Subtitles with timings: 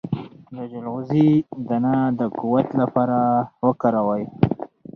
[0.55, 1.27] د چلغوزي
[1.67, 3.19] دانه د قوت لپاره
[3.65, 4.23] وکاروئ